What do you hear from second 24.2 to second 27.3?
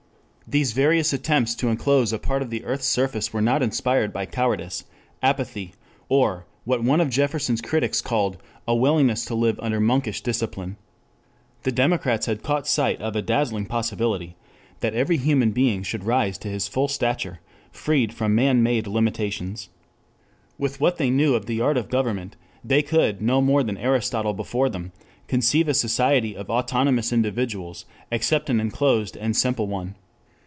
before them, conceive a society of autonomous